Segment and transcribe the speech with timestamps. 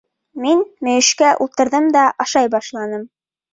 [0.45, 3.09] Мин мөйөшкә ултырҙым да ашай башланым.